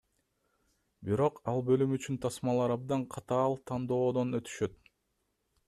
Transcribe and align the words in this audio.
Бирок 1.09 1.37
ал 1.53 1.61
бөлүм 1.67 1.93
үчүн 1.97 2.17
тасмалар 2.23 2.73
абдан 2.77 3.05
катаал 3.17 3.59
тандоодон 3.73 4.35
өтүшөт. 4.39 4.83